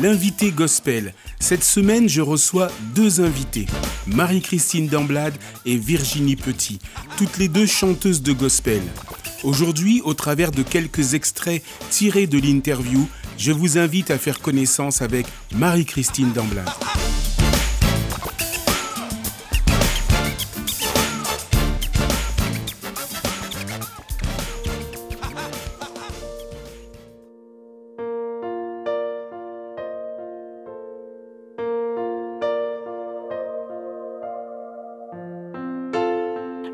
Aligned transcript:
l'invité 0.00 0.50
gospel. 0.50 1.14
Cette 1.40 1.64
semaine, 1.64 2.08
je 2.08 2.20
reçois 2.20 2.70
deux 2.94 3.20
invités, 3.20 3.66
Marie-Christine 4.06 4.88
Damblade 4.88 5.34
et 5.64 5.76
Virginie 5.76 6.36
Petit, 6.36 6.78
toutes 7.16 7.38
les 7.38 7.48
deux 7.48 7.66
chanteuses 7.66 8.22
de 8.22 8.32
gospel. 8.32 8.82
Aujourd'hui, 9.44 10.02
au 10.04 10.14
travers 10.14 10.50
de 10.50 10.62
quelques 10.62 11.14
extraits 11.14 11.62
tirés 11.90 12.26
de 12.26 12.38
l'interview, 12.38 13.06
je 13.38 13.52
vous 13.52 13.78
invite 13.78 14.10
à 14.10 14.18
faire 14.18 14.40
connaissance 14.40 15.02
avec 15.02 15.26
Marie-Christine 15.54 16.32
Damblade. 16.32 16.68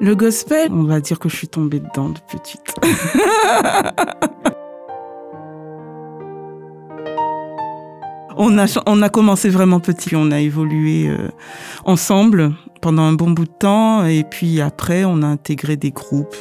Le 0.02 0.15
gospel, 0.16 0.73
on 0.73 0.83
va 0.83 1.01
dire 1.01 1.20
que 1.20 1.29
je 1.29 1.37
suis 1.37 1.47
tombée 1.47 1.79
dedans 1.79 2.09
de 2.09 2.19
petite. 2.29 2.74
on, 8.37 8.59
a, 8.59 8.83
on 8.87 9.01
a 9.01 9.09
commencé 9.09 9.48
vraiment 9.48 9.78
petit, 9.78 10.16
on 10.16 10.33
a 10.33 10.41
évolué 10.41 11.09
euh, 11.09 11.28
ensemble 11.84 12.52
pendant 12.80 13.02
un 13.02 13.12
bon 13.12 13.30
bout 13.30 13.45
de 13.45 13.52
temps 13.52 14.05
et 14.05 14.25
puis 14.25 14.61
après 14.61 15.05
on 15.05 15.23
a 15.23 15.27
intégré 15.28 15.77
des 15.77 15.92
groupes. 15.92 16.34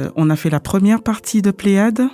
Euh, 0.00 0.08
on 0.16 0.30
a 0.30 0.36
fait 0.36 0.48
la 0.48 0.60
première 0.60 1.02
partie 1.02 1.42
de 1.42 1.50
Pléiade 1.50 2.08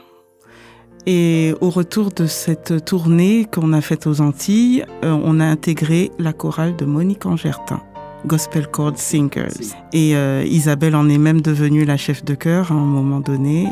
et 1.06 1.54
au 1.60 1.70
retour 1.70 2.10
de 2.10 2.26
cette 2.26 2.84
tournée 2.84 3.46
qu'on 3.50 3.72
a 3.72 3.80
faite 3.80 4.06
aux 4.06 4.20
Antilles, 4.20 4.84
euh, 5.04 5.16
on 5.24 5.38
a 5.38 5.44
intégré 5.44 6.10
la 6.18 6.32
chorale 6.32 6.74
de 6.74 6.84
Monique 6.84 7.26
Angertin. 7.26 7.80
Gospel 8.26 8.66
Chord 8.66 8.94
Singers. 8.96 9.72
Et 9.92 10.16
euh, 10.16 10.44
Isabelle 10.44 10.96
en 10.96 11.08
est 11.08 11.18
même 11.18 11.40
devenue 11.40 11.84
la 11.84 11.96
chef 11.96 12.24
de 12.24 12.34
chœur 12.34 12.72
à 12.72 12.74
un 12.74 12.78
moment 12.78 13.20
donné. 13.20 13.68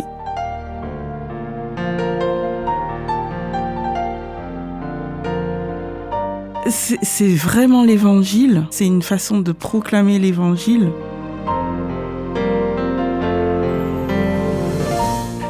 C'est 6.66 7.34
vraiment 7.34 7.84
l'évangile, 7.84 8.66
c'est 8.70 8.86
une 8.86 9.02
façon 9.02 9.40
de 9.40 9.52
proclamer 9.52 10.18
l'évangile. 10.18 10.90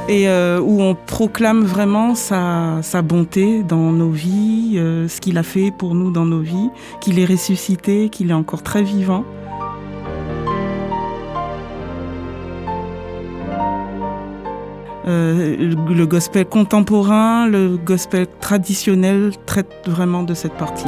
Et 0.09 0.29
euh, 0.29 0.61
où 0.61 0.83
on 0.83 0.95
proclame 0.95 1.65
vraiment 1.65 2.15
sa, 2.15 2.81
bonté 3.03 3.63
dans 3.63 3.93
nos 3.93 4.11
vies, 4.11 4.75
euh, 4.77 5.09
ce 5.09 5.21
qu'il 5.21 5.39
a 5.39 5.43
fait 5.43 5.71
pour 5.71 5.95
nous 5.95 6.11
dans 6.11 6.27
nos 6.27 6.41
vies, 6.41 6.71
qu'il 7.01 7.19
est 7.19 7.25
ressuscité, 7.25 8.09
qu'il 8.11 8.31
est 8.31 8.35
encore 8.35 8.63
très 8.63 8.83
vivant. 8.83 9.25
Euh, 15.07 15.75
le 15.89 16.07
gospel 16.07 16.47
contemporain, 16.47 17.47
le 17.47 17.77
gospel 17.77 18.27
traditionnel 18.41 19.33
traite 19.45 19.71
vraiment 19.87 20.23
de 20.23 20.33
cette 20.33 20.55
partie. 20.55 20.87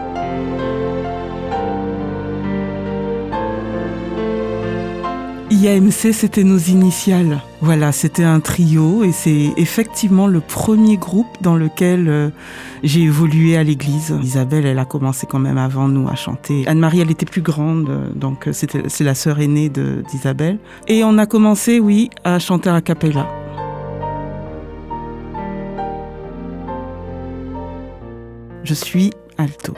IAMC, 5.57 6.13
c'était 6.13 6.45
nos 6.45 6.59
initiales. 6.59 7.41
Voilà, 7.63 7.91
c'était 7.91 8.25
un 8.25 8.41
trio 8.41 9.05
et 9.05 9.13
c'est 9.13 9.55
effectivement 9.57 10.27
le 10.27 10.41
premier 10.41 10.99
groupe 10.99 11.27
dans 11.41 11.57
lequel 11.57 12.09
euh, 12.09 12.29
j'ai 12.83 13.03
évolué 13.03 13.57
à 13.57 13.63
l'église. 13.63 14.15
Isabelle, 14.23 14.67
elle 14.67 14.79
a 14.79 14.85
commencé 14.85 15.27
quand 15.27 15.39
même 15.39 15.57
avant 15.57 15.89
nous 15.89 16.09
à 16.09 16.15
chanter. 16.15 16.67
Anne-Marie, 16.67 17.01
elle 17.01 17.11
était 17.11 17.25
plus 17.25 17.41
grande, 17.41 17.89
euh, 17.89 18.11
donc 18.15 18.49
euh, 18.49 18.53
c'est 18.53 19.05
la 19.05 19.15
sœur 19.15 19.41
aînée 19.41 19.71
d'Isabelle. 19.71 20.59
Et 20.89 21.05
on 21.05 21.17
a 21.17 21.25
commencé, 21.25 21.81
oui, 21.81 22.11
à 22.23 22.39
chanter 22.39 22.69
à 22.69 22.83
cappella. 22.83 23.27
Je 28.63 28.75
suis 28.75 29.11
alto. 29.39 29.73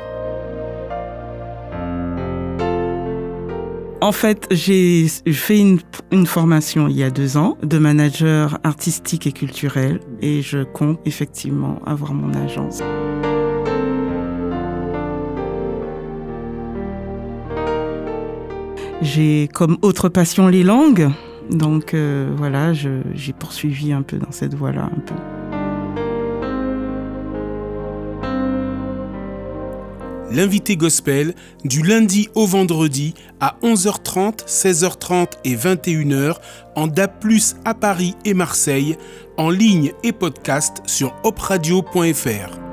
En 4.01 4.13
fait, 4.13 4.47
j'ai 4.53 5.09
fait 5.09 5.59
une, 5.59 6.27
formation 6.27 6.87
il 6.87 6.97
y 6.97 7.03
a 7.03 7.11
deux 7.11 7.37
ans 7.37 7.59
de 7.65 7.79
manager 7.79 8.59
artistique 8.63 9.27
et 9.27 9.33
culturel 9.33 9.99
et 10.23 10.41
je 10.41 10.63
compte 10.63 11.01
effectivement 11.05 11.81
avoir 11.85 12.15
mon 12.15 12.33
agence. 12.35 12.81
J'ai 19.03 19.49
comme 19.53 19.79
autre 19.83 20.09
passion 20.09 20.47
les 20.47 20.63
langues, 20.63 21.09
donc 21.51 21.93
euh, 21.93 22.33
voilà, 22.37 22.73
j'ai 22.73 23.33
poursuivi 23.37 23.93
un 23.93 24.03
peu 24.03 24.19
dans 24.19 24.33
cette 24.33 24.55
voie-là 24.55 24.91
un 24.97 25.01
peu. 25.01 25.38
L'invité 30.31 30.77
gospel 30.77 31.35
du 31.65 31.83
lundi 31.83 32.29
au 32.35 32.47
vendredi 32.47 33.15
à 33.41 33.57
11h30, 33.63 34.47
16h30 34.47 35.33
et 35.45 35.57
21h 35.57 36.37
en 36.77 36.87
DAP+, 36.87 37.25
à 37.65 37.75
Paris 37.75 38.15
et 38.25 38.35
Marseille, 38.35 38.97
en 39.37 39.51
ligne 39.51 39.93
et 40.03 40.13
podcast 40.13 40.83
sur 40.87 41.15
opradio.fr. 41.25 42.68